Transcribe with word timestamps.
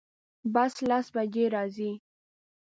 بس 0.53 0.73
لس 0.89 1.05
بجی 1.13 1.45
راځي 1.53 1.91